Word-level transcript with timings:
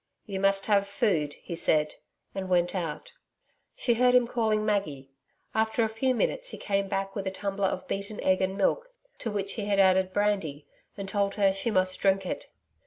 'You 0.25 0.39
must 0.39 0.65
have 0.65 0.87
food,' 0.87 1.35
he 1.43 1.55
said, 1.55 1.93
and 2.33 2.49
went 2.49 2.73
out. 2.73 3.13
She 3.75 3.93
heard 3.93 4.15
him 4.15 4.25
calling 4.25 4.65
Maggie. 4.65 5.11
After 5.53 5.83
a 5.83 5.89
few 5.89 6.15
minutes 6.15 6.49
he 6.49 6.57
came 6.57 6.87
back 6.87 7.13
with 7.13 7.27
a 7.27 7.29
tumbler 7.29 7.67
of 7.67 7.87
beaten 7.87 8.19
egg 8.23 8.41
and 8.41 8.57
milk, 8.57 8.89
to 9.19 9.29
which 9.29 9.53
he 9.53 9.65
had 9.65 9.77
added 9.77 10.11
brandy, 10.11 10.65
and 10.97 11.07
told 11.07 11.35
her 11.35 11.53
she 11.53 11.69
must 11.69 11.99
drink 11.99 12.25
it. 12.25 12.47